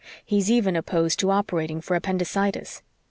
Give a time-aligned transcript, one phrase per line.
[0.25, 2.81] He's even opposed to operating for appendicitis."